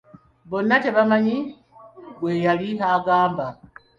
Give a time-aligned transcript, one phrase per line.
[0.49, 1.37] Bonna tebamanyi
[2.19, 3.45] gwe yali agamba.